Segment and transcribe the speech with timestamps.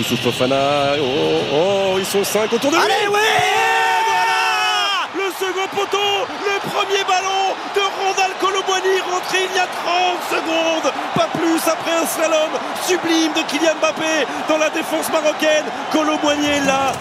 [0.00, 2.82] Youssouf Fofana, oh, oh, ils sont cinq autour de lui.
[2.82, 3.20] Allez, ouais
[4.08, 10.40] Voilà Le second poteau, le premier ballon de Rondal Colomboigny rentré il y a 30
[10.40, 12.50] secondes, pas plus après un slalom
[12.86, 15.66] sublime de Kylian Mbappé dans la défense marocaine.
[15.92, 16.92] Colomboigny est là.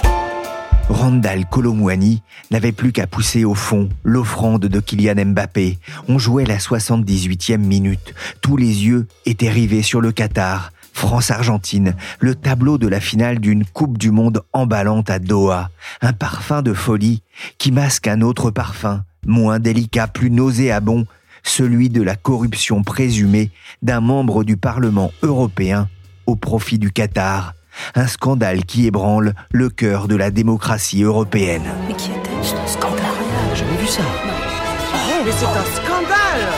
[0.90, 5.78] Randall Colomwani n'avait plus qu'à pousser au fond l'offrande de Kylian Mbappé.
[6.10, 8.14] On jouait la 78e minute.
[8.42, 10.72] Tous les yeux étaient rivés sur le Qatar.
[11.00, 15.70] France-Argentine, le tableau de la finale d'une Coupe du Monde emballante à Doha.
[16.02, 17.24] Un parfum de folie
[17.58, 21.06] qui masque un autre parfum, moins délicat, plus nauséabond,
[21.42, 23.50] celui de la corruption présumée
[23.82, 25.88] d'un membre du Parlement européen
[26.26, 27.54] au profit du Qatar.
[27.96, 31.70] Un scandale qui ébranle le cœur de la démocratie européenne.
[31.88, 33.06] Mais qui était C'est un scandale.
[33.54, 34.02] J'ai jamais vu ça.
[34.04, 36.50] Oh, mais c'est un scandale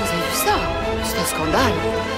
[0.00, 0.56] Vous avez vu ça?
[1.04, 2.13] C'est un scandale.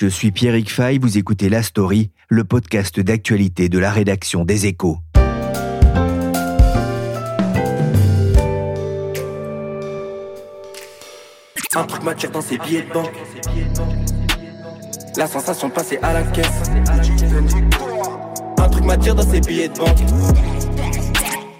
[0.00, 4.64] Je suis Pierrick Fay, vous écoutez La Story, le podcast d'actualité de la rédaction des
[4.64, 4.96] Échos.
[11.74, 13.12] Un truc m'attire dans ses billets de banque.
[15.18, 16.70] La sensation de passer à la caisse.
[18.56, 20.69] Un truc m'attire dans ses billets de banque.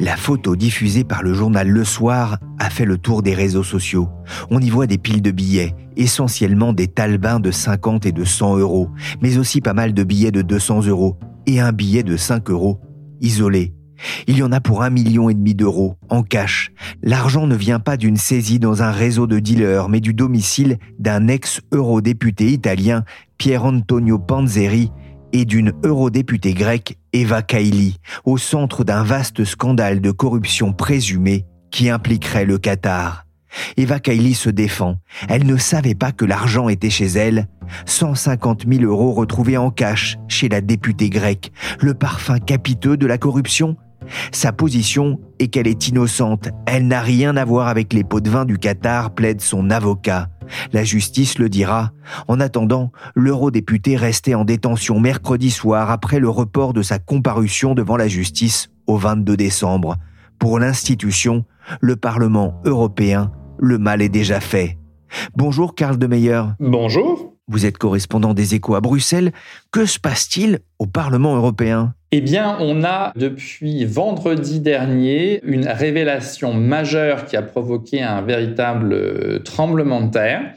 [0.01, 4.09] La photo diffusée par le journal Le Soir a fait le tour des réseaux sociaux.
[4.51, 8.57] On y voit des piles de billets, essentiellement des talbins de 50 et de 100
[8.57, 8.89] euros,
[9.21, 12.81] mais aussi pas mal de billets de 200 euros et un billet de 5 euros,
[13.21, 13.75] isolé.
[14.27, 16.73] Il y en a pour un million et demi d'euros, en cash.
[17.03, 21.29] L'argent ne vient pas d'une saisie dans un réseau de dealers, mais du domicile d'un
[21.29, 23.05] ex-eurodéputé italien,
[23.37, 24.91] Pier Antonio Panzeri,
[25.33, 31.89] et d'une eurodéputée grecque, Eva Kaili, au centre d'un vaste scandale de corruption présumée qui
[31.89, 33.27] impliquerait le Qatar.
[33.77, 34.97] Eva Kaili se défend.
[35.29, 37.49] Elle ne savait pas que l'argent était chez elle.
[37.87, 41.53] 150 000 euros retrouvés en cash chez la députée grecque.
[41.81, 43.77] Le parfum capiteux de la corruption
[44.33, 46.49] sa position est qu'elle est innocente.
[46.67, 50.29] Elle n'a rien à voir avec les pots de vin du Qatar, plaide son avocat.
[50.73, 51.93] La justice le dira.
[52.29, 57.97] En attendant, l'eurodéputé restait en détention mercredi soir après le report de sa comparution devant
[57.97, 59.97] la justice au 22 décembre.
[60.39, 61.45] Pour l'institution,
[61.81, 64.79] le Parlement européen, le mal est déjà fait.
[65.37, 66.43] Bonjour Karl de Meyer.
[66.59, 67.35] Bonjour.
[67.49, 69.33] Vous êtes correspondant des échos à Bruxelles.
[69.73, 71.95] Que se passe-t-il au Parlement européen?
[72.13, 78.93] Eh bien, on a depuis vendredi dernier une révélation majeure qui a provoqué un véritable
[78.93, 80.55] euh, tremblement de terre.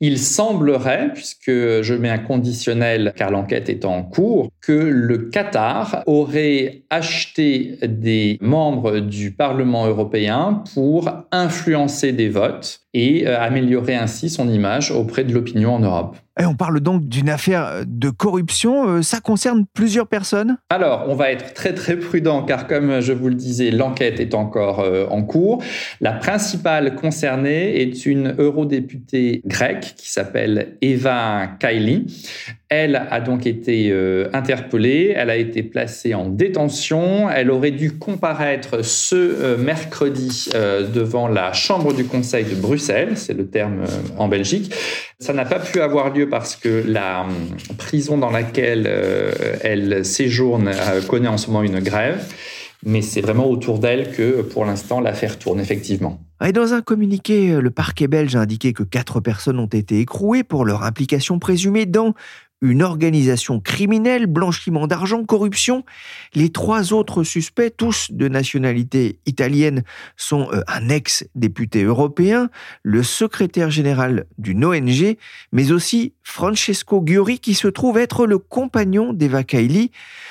[0.00, 6.02] Il semblerait, puisque je mets un conditionnel car l'enquête est en cours, que le Qatar
[6.06, 14.30] aurait acheté des membres du Parlement européen pour influencer des votes et euh, améliorer ainsi
[14.30, 16.16] son image auprès de l'opinion en Europe.
[16.40, 18.88] Et on parle donc d'une affaire de corruption.
[18.88, 20.56] Euh, ça concerne plusieurs personnes?
[20.70, 24.34] Alors, on va être très très prudent car comme je vous le disais, l'enquête est
[24.34, 25.62] encore euh, en cours.
[26.00, 32.06] La principale concernée est une eurodéputée grecque qui s'appelle Eva Kaili.
[32.68, 37.92] Elle a donc été euh, interpellée, elle a été placée en détention, elle aurait dû
[37.92, 43.84] comparaître ce mercredi devant la Chambre du Conseil de Bruxelles, c'est le terme
[44.18, 44.72] en Belgique.
[45.18, 47.32] Ça n'a pas pu avoir lieu parce que la hum,
[47.78, 49.32] prison dans laquelle euh,
[49.62, 52.22] elle séjourne euh, connaît en ce moment une grève.
[52.84, 56.20] Mais c'est vraiment autour d'elle que, pour l'instant, l'affaire tourne, effectivement.
[56.44, 60.44] Et dans un communiqué, le parquet belge a indiqué que quatre personnes ont été écrouées
[60.44, 62.12] pour leur implication présumée dans
[62.62, 65.84] une organisation criminelle, blanchiment d'argent, corruption.
[66.34, 69.82] Les trois autres suspects, tous de nationalité italienne,
[70.16, 72.48] sont euh, un ex-député européen,
[72.82, 75.16] le secrétaire général d'une ONG,
[75.52, 79.90] mais aussi Francesco Giori, qui se trouve être le compagnon d'Eva Kaili.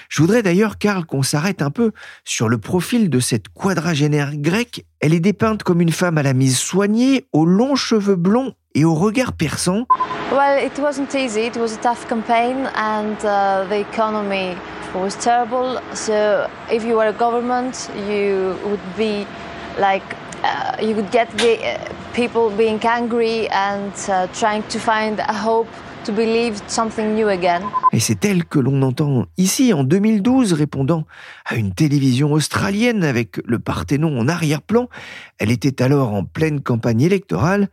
[0.09, 1.91] Je voudrais d'ailleurs, Karl, qu'on s'arrête un peu
[2.23, 4.85] sur le profil de cette quadragénaire grecque.
[4.99, 8.83] Elle est dépeinte comme une femme à la mise soignée, aux longs cheveux blonds et
[8.83, 9.87] au regard perçant.
[10.31, 11.41] Well, it wasn't easy.
[11.41, 14.57] It was a tough campaign, and uh, the economy
[14.95, 15.79] was terrible.
[15.93, 19.27] So, if you were a government, you would be
[19.77, 20.03] like
[20.43, 21.77] uh, you could get the, uh,
[22.13, 25.67] people being angry and uh, trying to find a hope
[26.05, 27.61] to believe something new again.
[27.91, 31.05] Et c'est elle que l'on entend ici en 2012 répondant
[31.45, 34.89] à une télévision australienne avec le Parthénon en arrière-plan.
[35.37, 37.69] Elle était alors en pleine campagne électorale.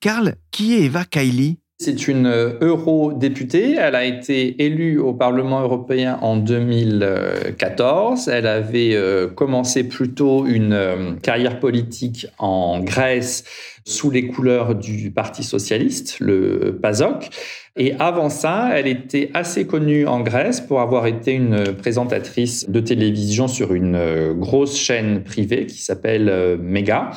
[0.00, 3.76] Karl, qui est Eva Kaili c'est une euh, eurodéputée.
[3.78, 8.26] Elle a été élue au Parlement européen en 2014.
[8.26, 13.44] Elle avait euh, commencé plutôt une euh, carrière politique en Grèce
[13.84, 17.30] sous les couleurs du Parti socialiste, le PASOK.
[17.76, 22.80] Et avant ça, elle était assez connue en Grèce pour avoir été une présentatrice de
[22.80, 27.12] télévision sur une grosse chaîne privée qui s'appelle Mega.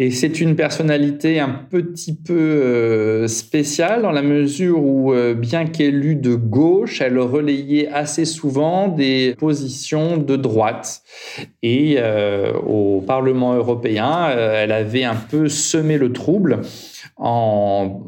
[0.00, 5.66] Et c'est une personnalité un petit peu euh, spéciale dans la mesure où, euh, bien
[5.66, 11.02] qu'élue de gauche, elle relayait assez souvent des positions de droite.
[11.64, 16.60] Et euh, au Parlement européen, elle avait un peu semé le trouble
[17.16, 18.02] en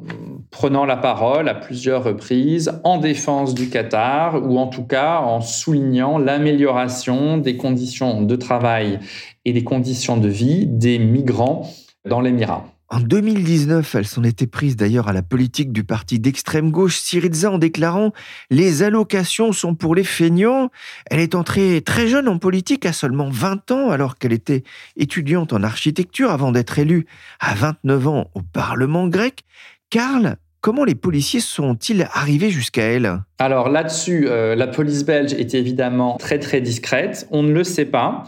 [0.51, 5.41] prenant la parole à plusieurs reprises en défense du Qatar ou en tout cas en
[5.41, 8.99] soulignant l'amélioration des conditions de travail
[9.45, 11.69] et des conditions de vie des migrants
[12.05, 12.65] dans l'Émirat.
[12.93, 17.49] En 2019, elle s'en était prise d'ailleurs à la politique du parti d'extrême gauche Syriza
[17.49, 18.13] en déclarant
[18.51, 20.71] Les allocations sont pour les feignants.
[21.09, 24.65] Elle est entrée très jeune en politique, à seulement 20 ans, alors qu'elle était
[24.97, 27.07] étudiante en architecture avant d'être élue
[27.39, 29.45] à 29 ans au Parlement grec.
[29.91, 33.23] Karl, comment les policiers sont-ils arrivés jusqu'à elle?
[33.39, 37.29] Alors là-dessus, euh, la police belge est évidemment très très discrète.
[37.31, 38.25] On ne le sait pas.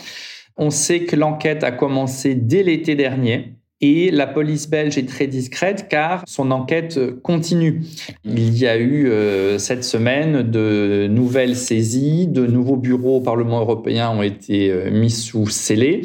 [0.57, 3.57] On sait que l'enquête a commencé dès l'été dernier.
[3.85, 7.83] Et la police belge est très discrète car son enquête continue.
[8.25, 13.59] Il y a eu euh, cette semaine de nouvelles saisies, de nouveaux bureaux au Parlement
[13.59, 16.03] européen ont été euh, mis sous scellé.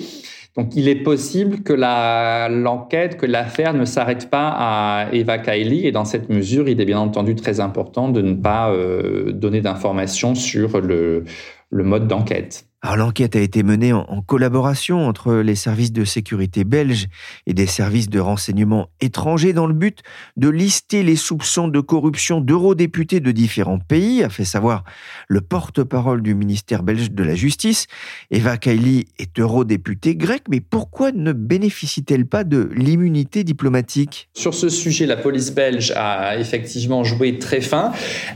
[0.57, 5.91] Donc il est possible que l'enquête, que l'affaire ne s'arrête pas à Eva Kaili et
[5.91, 10.33] dans cette mesure, il est bien entendu très important de ne pas euh, donner d'informations
[10.33, 11.23] sur le
[11.71, 12.65] mode d'enquête.
[12.95, 17.07] L'enquête a été menée en, collaboration entre les services de sécurité belges
[17.45, 20.01] et des services de renseignement étrangers dans le but
[20.35, 24.83] de lister les soupçons de corruption d'eurodéputés de différents pays, a fait savoir
[25.27, 27.87] le porte-parole du ministère belge de la Justice.
[28.31, 34.29] Eva Kaili est eurodéputée grecque, mais pourquoi ne bénéficie-t-elle pas de l'immunité diplomatique?
[34.33, 37.91] Sur ce sujet, la police belge a effectivement joué très fin.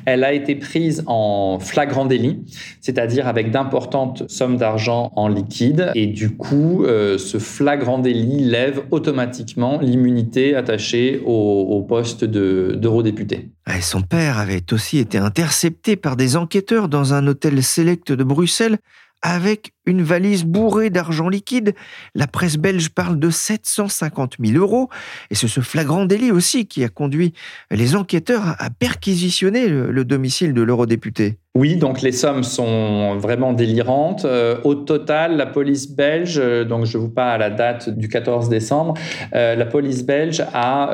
[0.05, 2.39] Elle a été prise en flagrant délit,
[2.79, 8.81] c'est-à-dire avec d'importantes somme d'argent en liquide et du coup, euh, ce flagrant délit lève
[8.89, 13.51] automatiquement l'immunité attachée au, poste d'eurodéputé.
[13.81, 18.79] son père avait aussi été intercepté par des enquêteurs dans un hôtel select de Bruxelles
[19.21, 21.73] avec une valise bourrée d'argent liquide.
[22.15, 24.89] La presse belge parle de 750 000 euros.
[25.29, 27.33] Et c'est ce flagrant délit aussi qui a conduit
[27.71, 31.37] les enquêteurs à perquisitionner le, domicile de l'eurodéputé.
[31.53, 34.25] Oui, donc les sommes sont vraiment délirantes.
[34.25, 38.07] Euh, au total, la police belge, euh, donc je vous parle à la date du
[38.07, 38.93] 14 décembre,
[39.35, 40.91] euh, la police belge a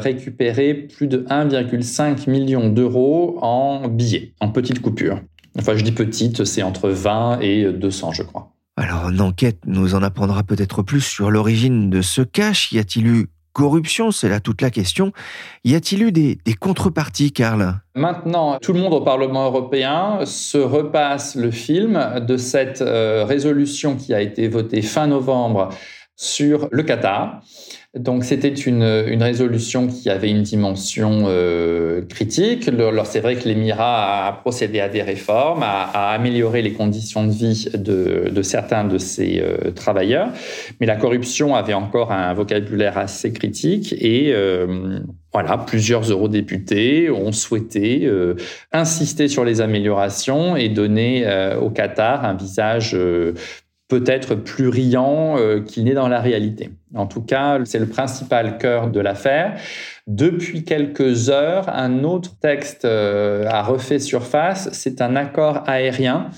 [0.00, 5.20] récupéré plus de 1,5 million d'euros en billets, en petites coupures.
[5.58, 8.52] Enfin, je dis petite, c'est entre 20 et 200, je crois.
[8.76, 12.70] Alors, une enquête nous en apprendra peut-être plus sur l'origine de ce cash.
[12.70, 14.12] Y a-t-il eu corruption?
[14.12, 15.12] C'est là toute la question.
[15.64, 17.74] Y a-t-il eu des, contreparties, Karl?
[17.96, 23.96] Maintenant, tout le monde au Parlement européen se repasse le film de cette euh, résolution
[23.96, 25.70] qui a été votée fin novembre
[26.14, 27.40] sur le Qatar.
[27.94, 32.70] Donc c'était une, une, résolution qui avait une dimension euh, critique.
[33.04, 37.32] C'est vrai que l'Émirat a procédé à des réformes, a, a, amélioré les conditions de
[37.32, 40.28] vie de, de certains de ses euh, travailleurs,
[40.80, 45.00] mais la corruption avait encore un vocabulaire assez critique et euh,
[45.32, 48.34] voilà, plusieurs eurodéputés ont souhaité euh,
[48.70, 51.26] insister sur les améliorations et donner
[51.58, 52.94] au Qatar un visage
[53.88, 56.70] peut-être plus riant euh, qu'il n'est dans la réalité.
[56.94, 59.58] En tout cas, c'est le principal cœur de l'affaire.
[60.06, 64.68] Depuis quelques heures, un autre texte euh, a refait surface.
[64.72, 66.30] C'est un accord aérien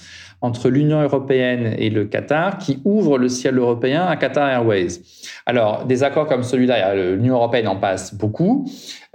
[0.42, 5.00] entre l'Union européenne et le Qatar qui ouvre le ciel européen à Qatar Airways.
[5.44, 8.66] Alors, des accords comme celui-là, l'Union européenne en passe beaucoup.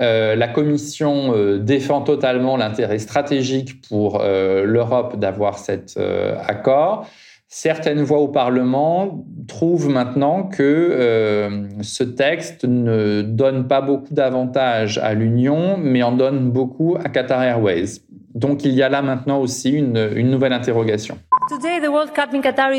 [0.02, 5.98] Euh, la Commission défend totalement l'intérêt stratégique pour l'Europe d'avoir cet
[6.46, 7.08] accord.
[7.58, 14.98] Certaines voix au Parlement trouvent maintenant que euh, ce texte ne donne pas beaucoup d'avantages
[14.98, 18.02] à l'Union, mais en donne beaucoup à Qatar Airways.
[18.34, 19.94] Donc il y a là maintenant aussi une,
[20.30, 21.18] nouvelle interrogation.
[21.90, 22.72] World Cup Qatar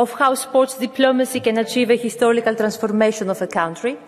[0.00, 3.98] of how sports diplomacy can achieve a historical transformation of a country,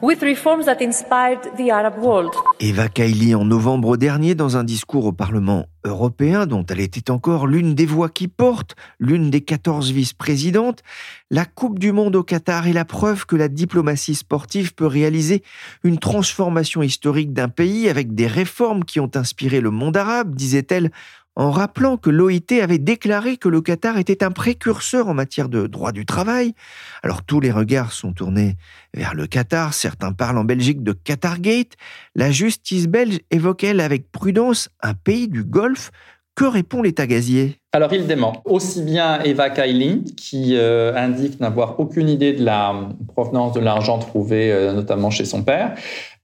[0.00, 2.32] with reforms that inspired the Arab world.
[2.58, 7.46] Eva Kaili en novembre dernier dans un discours au Parlement européen dont elle était encore
[7.46, 10.82] l'une des voix qui portent, l'une des 14 vice-présidentes,
[11.30, 15.42] la Coupe du Monde au Qatar est la preuve que la diplomatie sportive peut réaliser
[15.82, 20.90] une transformation historique d'un pays avec des réformes qui ont inspiré le monde arabe, disait-elle
[21.36, 25.66] en rappelant que l'OIT avait déclaré que le Qatar était un précurseur en matière de
[25.66, 26.54] droit du travail.
[27.02, 28.56] Alors tous les regards sont tournés
[28.94, 31.72] vers le Qatar, certains parlent en Belgique de Qatargate.
[32.14, 35.90] La justice belge évoque, elle, avec prudence un pays du Golfe.
[36.34, 37.58] Que répond l'État gazier?
[37.72, 42.88] Alors il dément aussi bien Eva Kaili, qui euh, indique n'avoir aucune idée de la
[43.08, 45.74] provenance de l'argent trouvé euh, notamment chez son père,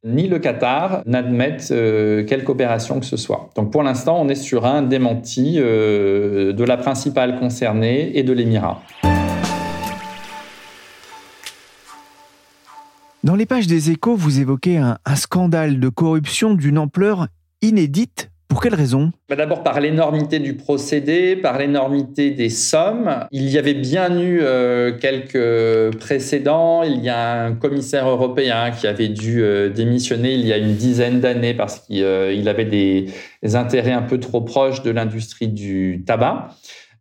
[0.08, 3.50] ni le Qatar n'admettent euh, quelque opération que ce soit.
[3.54, 8.32] Donc pour l'instant, on est sur un démenti euh, de la principale concernée et de
[8.32, 8.82] l'Émirat.
[13.24, 17.26] Dans les pages des échos, vous évoquez un scandale de corruption d'une ampleur
[17.62, 19.12] inédite pour quelle raison?
[19.28, 23.26] Bah, D'abord par l'énormité du procédé, par l'énormité des sommes.
[23.30, 26.82] Il y avait bien eu euh, quelques précédents.
[26.82, 30.74] Il y a un commissaire européen qui avait dû euh, démissionner il y a une
[30.74, 33.06] dizaine d'années parce qu'il euh, avait des,
[33.54, 36.48] intérêts un peu trop proches de l'industrie du tabac.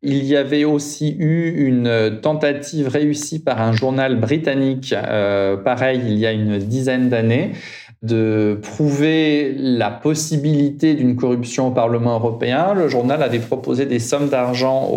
[0.03, 4.93] Il y avait aussi eu une tentative réussie par un journal britannique,
[5.65, 7.53] pareil, il y a une dizaine d'années,
[8.03, 14.29] de prouver la possibilité d'une corruption au Parlement européen, le journal avait proposé des sommes
[14.29, 14.91] d'argent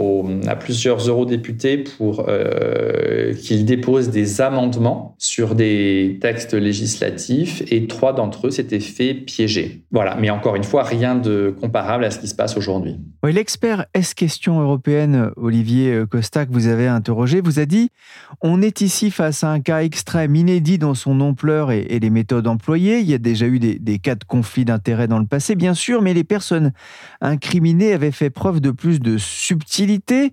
[0.47, 8.13] à plusieurs eurodéputés pour euh, qu'ils déposent des amendements sur des textes législatifs et trois
[8.13, 9.83] d'entre eux s'étaient fait piéger.
[9.91, 12.99] Voilà, mais encore une fois, rien de comparable à ce qui se passe aujourd'hui.
[13.23, 17.89] Oui, L'expert S-Question européenne, Olivier Costa, que vous avez interrogé, vous a dit
[18.43, 22.47] On est ici face à un cas extrême, inédit dans son ampleur et les méthodes
[22.47, 25.75] employées il y a déjà eu des, cas de conflit d'intérêts dans le passé, bien
[25.75, 26.73] sûr, mais les personnes
[27.21, 30.33] incriminées avaient fait preuve de plus de subtilité,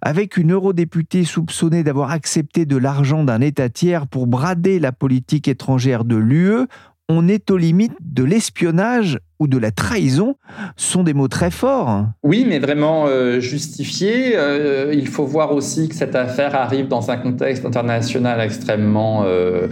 [0.00, 5.46] avec une eurodéputée soupçonnée d'avoir accepté de l'argent d'un État tiers pour brader la politique
[5.46, 6.66] étrangère de l'UE
[7.08, 10.36] on est aux limites de l'espionnage ou de la trahison
[10.76, 12.04] sont des mots très forts.
[12.22, 14.36] Oui, mais vraiment euh, justifiés.
[14.36, 19.68] Euh, il faut voir aussi que cette affaire arrive dans un contexte international extrêmement euh,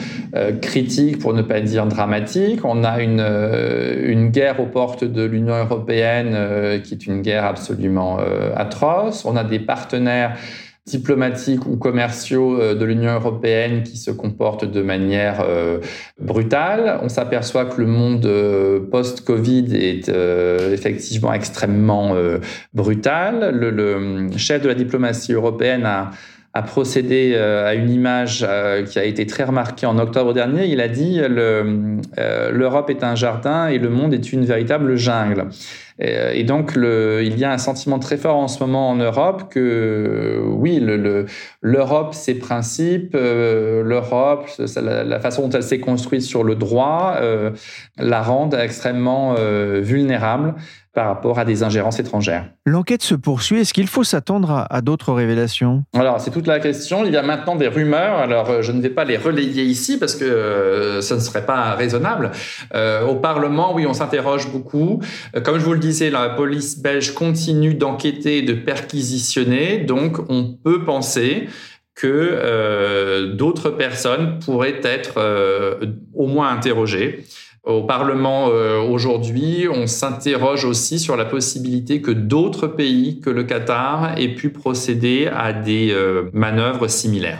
[0.60, 2.64] critique, pour ne pas dire dramatique.
[2.64, 8.18] On a une, une guerre aux portes de l'Union européenne qui est une guerre absolument
[8.56, 9.24] atroce.
[9.24, 10.36] On a des partenaires
[10.90, 15.78] diplomatiques ou commerciaux euh, de l'Union européenne qui se comportent de manière euh,
[16.20, 16.98] brutale.
[17.02, 20.10] On s'aperçoit que le monde euh, post-Covid est
[20.72, 22.14] effectivement extrêmement
[22.74, 23.54] brutal.
[23.54, 28.46] Le, chef de la diplomatie européenne a procédé à une image
[28.86, 30.66] qui a été très remarquée en octobre dernier.
[30.66, 35.46] Il a dit l'Europe est un jardin et le monde est une véritable jungle.
[36.02, 38.96] Euh, et donc, le, il y a un sentiment très fort en ce moment en
[38.96, 46.22] Europe que, oui, l'Europe, le, ses principes, euh, l'Europe, la, façon dont elle s'est construite
[46.22, 47.50] sur le droit, euh,
[47.98, 49.34] la rendent extrêmement
[49.80, 50.54] vulnérable
[50.92, 52.46] par rapport à des ingérences étrangères.
[52.66, 53.60] L'enquête se poursuit.
[53.60, 55.84] Est-ce qu'il faut s'attendre à, d'autres révélations?
[55.94, 57.04] Alors, c'est toute la question.
[57.04, 58.18] Il y a maintenant des rumeurs.
[58.18, 61.76] Alors, je ne vais pas les relayer ici parce que euh, ce ne serait pas
[61.76, 62.32] raisonnable.
[62.74, 65.00] Euh, au Parlement, oui, on s'interroge beaucoup.
[65.44, 65.78] comme je vous le
[66.10, 69.78] la police belge continue d'enquêter et de perquisitionner.
[69.78, 71.48] Donc, on peut penser
[71.94, 75.18] que d'autres personnes pourraient être
[76.14, 77.24] au moins interrogées.
[77.62, 83.44] Au Parlement euh, aujourd'hui, on s'interroge aussi sur la possibilité que d'autres pays que le
[83.44, 87.38] Qatar aient pu procéder à des euh, manœuvres similaires.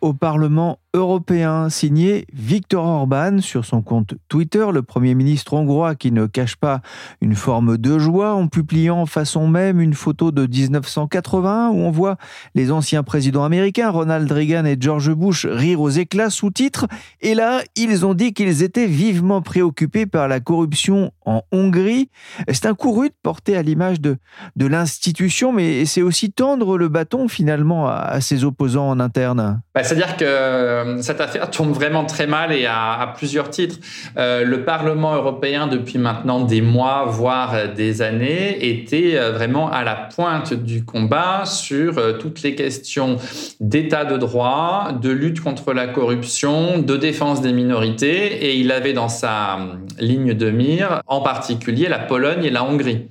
[0.00, 6.10] Au Parlement européen signé Viktor Orban sur son compte Twitter, le Premier ministre hongrois qui
[6.10, 6.80] ne cache pas
[7.20, 12.16] une forme de joie en publiant façon même une photo de 1980 où on voit
[12.56, 16.86] les anciens présidents américains Ronald Reagan et George Bush rire aux éclats sous-titres
[17.20, 22.10] et là ils ont dit qu'ils étaient vivement préoccupés par la corruption en Hongrie.
[22.48, 24.16] C'est un coup rude porté à l'image de,
[24.56, 29.60] de l'institution mais c'est aussi tendre le bâton finalement à, ses opposants en interne.
[29.80, 33.76] Bah, C'est-à-dire que euh, cette affaire tombe vraiment très mal et à, plusieurs titres.
[34.18, 39.82] Euh, le Parlement européen, depuis maintenant des mois, voire des années, était euh, vraiment à
[39.82, 43.16] la pointe du combat sur toutes les questions
[43.58, 48.92] d'état de droit, de lutte contre la corruption, de défense des minorités, et il avait
[48.92, 49.60] dans sa
[49.98, 53.08] ligne de mire en particulier la Pologne et la Hongrie.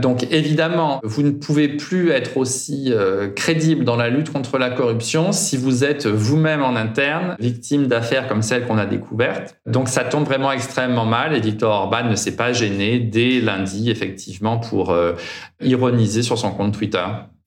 [0.00, 4.70] Donc évidemment, vous ne pouvez plus être aussi euh, crédible dans la lutte contre la
[4.70, 9.58] corruption si vous êtes vous-même en interne victime d'affaires comme celles qu'on a découvertes.
[9.66, 13.90] Donc ça tombe vraiment extrêmement mal et Victor Orban ne s'est pas gêné dès lundi
[13.90, 15.12] effectivement pour euh,
[15.60, 17.04] ironiser sur son compte Twitter.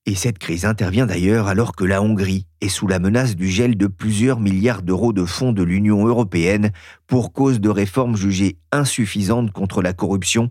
[0.08, 3.75] Et cette crise intervient d'ailleurs alors que la Hongrie est sous la menace du gel
[3.75, 6.70] de plusieurs milliards d'euros de fonds de l'Union européenne
[7.08, 10.50] pour cause de réformes jugées insuffisantes contre la corruption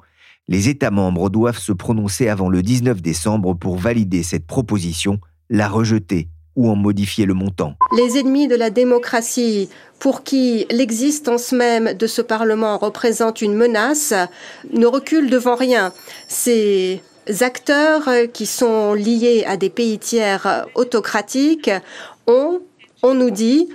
[0.49, 5.69] les États membres doivent se prononcer avant le 19 décembre pour valider cette proposition, la
[5.69, 7.75] rejeter ou en modifier le montant.
[7.97, 14.15] Les ennemis de la démocratie, pour qui l'existence même de ce Parlement représente une menace,
[14.73, 15.93] ne reculent devant rien.
[16.29, 17.03] Ces
[17.41, 21.71] acteurs qui sont liés à des pays tiers autocratiques
[22.27, 22.61] ont,
[23.03, 23.69] on nous dit,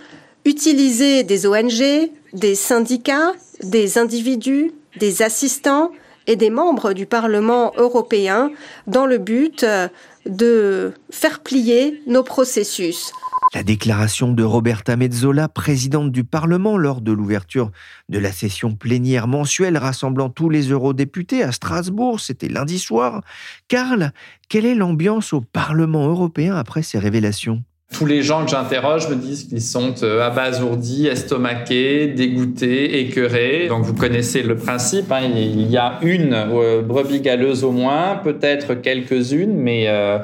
[0.46, 3.34] utilisé des ONG, des syndicats,
[3.64, 5.92] des individus, des assistants,
[6.30, 8.52] et des membres du Parlement européen
[8.86, 9.88] dans le but euh,
[10.28, 13.12] de faire plier nos processus.
[13.56, 17.72] La déclaration de Roberta Mezzola, présidente du Parlement, lors de l'ouverture
[18.10, 23.24] de la session plénière mensuelle rassemblant tous les eurodéputés à Strasbourg, c'était lundi soir.
[23.68, 24.12] Karl,
[24.50, 27.64] quelle est l'ambiance au Parlement européen après ces révélations?
[28.00, 33.68] Tous les gens que j'interroge me disent qu'ils sont euh, abasourdis, estomaqués, dégoûtés, écœurés.
[33.68, 35.20] Donc vous connaissez le principe, hein.
[35.36, 40.20] il y a une euh, brebis galeuse au moins, peut-être quelques-unes, mais euh,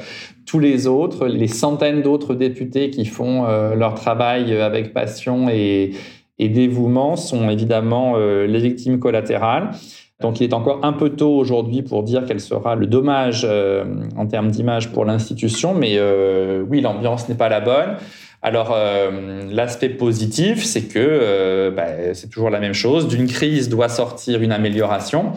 [0.45, 5.91] tous les autres, les centaines d'autres députés qui font leur travail avec passion et,
[6.39, 9.71] et dévouement sont évidemment les victimes collatérales.
[10.21, 13.83] Donc il est encore un peu tôt aujourd'hui pour dire quel sera le dommage euh,
[14.15, 17.97] en termes d'image pour l'institution, mais euh, oui, l'ambiance n'est pas la bonne.
[18.41, 23.07] Alors euh, l'aspect positif, c'est que bah, c'est toujours la même chose.
[23.07, 25.33] D'une crise doit sortir une amélioration.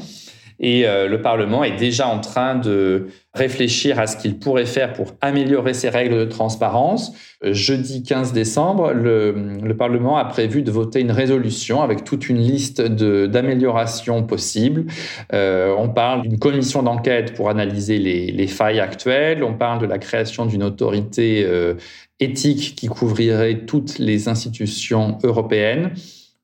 [0.61, 4.93] Et euh, le Parlement est déjà en train de réfléchir à ce qu'il pourrait faire
[4.93, 7.13] pour améliorer ses règles de transparence.
[7.45, 12.39] Euh, jeudi 15 décembre, le, Parlement a prévu de voter une résolution avec toute une
[12.39, 14.87] liste d'améliorations possibles.
[15.33, 19.45] Euh, on parle d'une commission d'enquête pour analyser les, failles actuelles.
[19.45, 21.47] On parle de la création d'une autorité
[22.19, 25.93] éthique qui couvrirait toutes les institutions européennes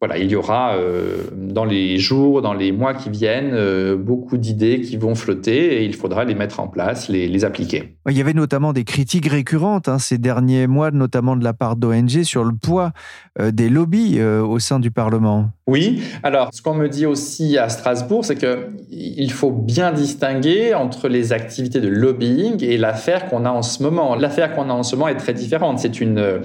[0.00, 4.36] voilà, il y aura euh, dans les jours, dans les mois qui viennent, euh, beaucoup
[4.36, 7.96] d'idées qui vont flotter et il faudra les mettre en place, les, appliquer.
[8.10, 11.76] Il y avait notamment des critiques récurrentes hein, ces derniers mois, notamment de la part
[11.76, 12.92] d'ONG, sur le poids
[13.40, 15.50] euh, des lobbies au sein du Parlement.
[15.66, 21.08] Oui, alors ce qu'on me dit aussi à Strasbourg, c'est qu'il faut bien distinguer entre
[21.08, 24.14] les activités de lobbying et l'affaire qu'on a en ce moment.
[24.14, 25.78] L'affaire qu'on a en ce moment est très différente.
[25.78, 26.42] C'est une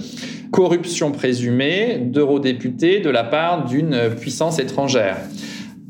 [0.52, 5.18] corruption présumée d'eurodéputés de la part d'une puissance étrangère.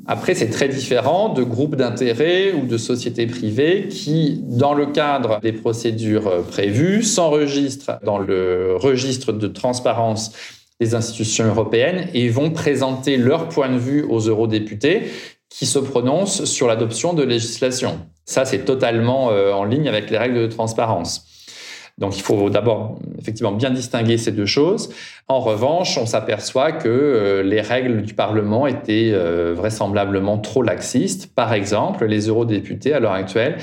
[0.07, 5.39] Après, c'est très différent de groupes d'intérêts ou de sociétés privées qui, dans le cadre
[5.39, 10.31] des procédures prévues, s'enregistrent dans le registre de transparence
[10.79, 15.03] des institutions européennes et vont présenter leur point de vue aux eurodéputés
[15.49, 17.99] qui se prononcent sur l'adoption de législation.
[18.25, 21.25] Ça, c'est totalement euh, en ligne avec les règles de transparence.
[21.99, 24.89] Donc il faut d'abord effectivement bien distinguer ces deux choses.
[25.27, 31.33] En revanche, on s'aperçoit que euh, les règles du Parlement étaient euh, vraisemblablement trop laxistes.
[31.35, 33.57] Par exemple, les eurodéputés à l'heure actuelle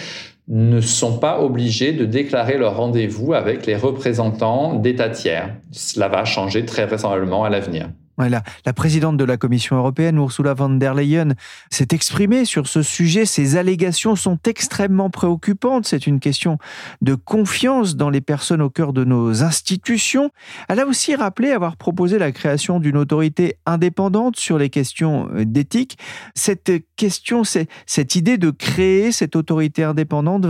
[0.48, 5.56] ne sont pas obligés de déclarer leur rendez-vous avec les représentants d'États tiers.
[5.72, 7.88] Cela va changer très vraisemblablement à l'avenir.
[8.18, 11.34] La, présidente de la Commission européenne, Ursula von der Leyen,
[11.70, 13.26] s'est exprimée sur ce sujet.
[13.26, 15.86] Ces allégations sont extrêmement préoccupantes.
[15.86, 16.58] C'est une question
[17.02, 20.30] de confiance dans les personnes au cœur de nos institutions.
[20.68, 25.44] Elle a aussi rappelé avoir proposé la création d'une autorité indépendante sur les questions euh,
[25.44, 25.98] d'éthique.
[26.34, 30.46] Cette question, cette idée de créer cette autorité indépendante,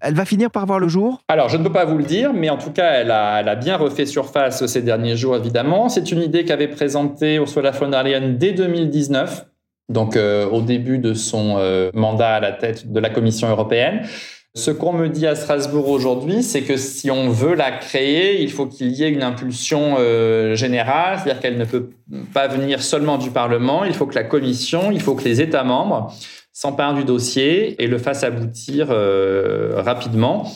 [0.00, 1.22] elle va finir par voir le jour?
[1.28, 3.76] Alors, je ne peux pas vous le dire, mais en tout cas, elle a, bien
[3.76, 5.88] refait surface ces derniers jours, évidemment.
[5.88, 9.46] C'est une idée qu'avait présentée Ursula von der Leyen dès 2019,
[9.88, 14.02] donc euh, au début de son euh, mandat à la tête de la Commission européenne.
[14.54, 18.50] Ce qu'on me dit à Strasbourg aujourd'hui, c'est que si on veut la créer, il
[18.50, 21.90] faut qu'il y ait une impulsion euh, générale, c'est-à-dire qu'elle ne peut
[22.34, 25.62] pas venir seulement du Parlement, il faut que la Commission, il faut que les États
[25.62, 26.12] membres
[26.52, 28.88] s'emparent du dossier et le fassent aboutir
[29.76, 30.50] rapidement.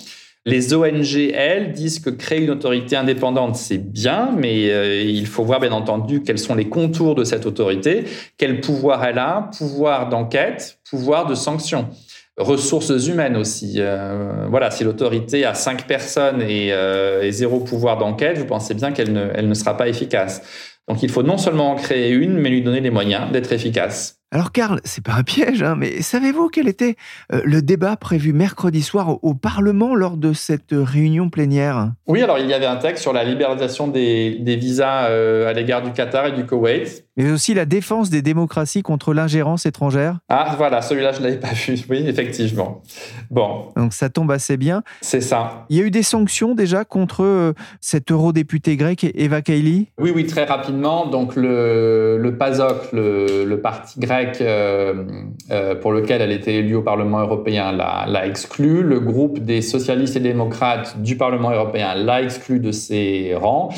[0.47, 5.43] Les ONG, elles, disent que créer une autorité indépendante, c'est bien, mais euh, il faut
[5.43, 8.05] voir bien entendu quels sont les contours de cette autorité,
[8.37, 11.89] quel pouvoir elle a, pouvoir d'enquête, pouvoir de sanction
[12.37, 13.77] ressources humaines aussi.
[13.79, 18.75] Euh, voilà, si l'autorité a cinq personnes et, euh, et zéro pouvoir d'enquête, vous pensez
[18.75, 20.43] bien qu'elle ne, elle ne sera pas efficace.
[20.89, 24.21] Donc il faut non seulement en créer une, mais lui donner les moyens d'être efficace.
[24.35, 26.97] Alors Karl, c'est pas un piège, hein, mais savez-vous quel était
[27.33, 31.93] euh, le débat prévu mercredi soir au, Parlement lors de cette réunion plénière?
[32.09, 35.83] Oui, alors il y avait un texte sur la libéralisation des, visas euh, à l'égard
[35.83, 37.04] du Qatar et du Koweït.
[37.17, 40.19] Mais aussi la défense des démocraties contre l'ingérence étrangère.
[40.29, 42.83] Ah voilà, celui-là je ne l'avais pas vu, oui, effectivement.
[43.31, 43.69] Bon.
[43.77, 44.83] Donc ça tombe assez bien.
[45.01, 45.67] C'est ça.
[45.69, 49.89] Il y a eu des sanctions déjà contre euh, cet eurodéputé grec Eva Kaili?
[49.99, 51.07] Oui, oui, très rapidement.
[51.07, 55.05] Donc le, le PASOK, le, le parti grec, euh,
[55.51, 58.83] euh, pour lequel elle était élue au Parlement européen l'a exclue.
[58.83, 63.71] Le groupe des socialistes et démocrates du Parlement européen l'a exclue de ses rangs.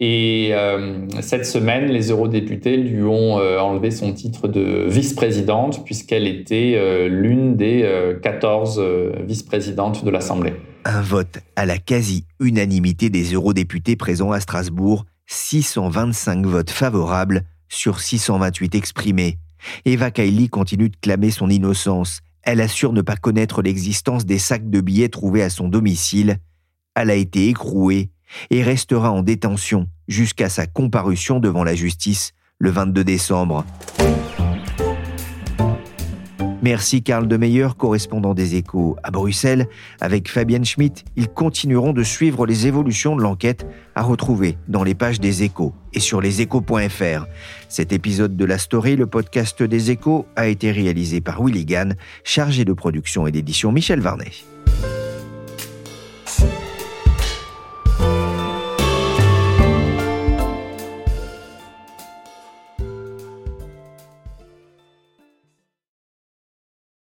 [0.00, 7.08] Et euh, cette semaine, les eurodéputés lui ont enlevé son titre de vice-présidente puisqu'elle était
[7.08, 8.82] l'une des 14
[9.26, 10.54] vice-présidentes de l'Assemblée.
[10.86, 18.74] Un vote à la quasi-unanimité des eurodéputés présents à Strasbourg, 625 votes favorables sur 628
[18.74, 19.38] exprimés.
[19.84, 22.20] Eva Kaili continue de clamer son innocence.
[22.42, 26.38] Elle assure ne pas connaître l'existence des sacs de billets trouvés à son domicile.
[26.94, 28.10] Elle a été écrouée
[28.50, 33.64] et restera en détention jusqu'à sa comparution devant la justice le 22 décembre.
[36.62, 39.66] Merci Karl Demeyer, correspondant des échos à Bruxelles.
[40.00, 44.94] Avec Fabienne Schmitt, ils continueront de suivre les évolutions de l'enquête à retrouver dans les
[44.94, 47.26] pages des échos et sur leséchos.fr.
[47.68, 51.96] Cet épisode de la story, le podcast des échos, a été réalisé par Willy Gann,
[52.24, 54.32] chargé de production et d'édition Michel Varnet.